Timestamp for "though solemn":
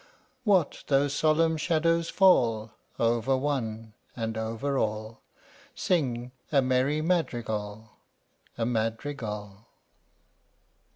0.87-1.57